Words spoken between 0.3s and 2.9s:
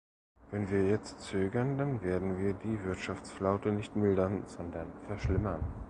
Wenn wir jetzt zögern, dann werden wir die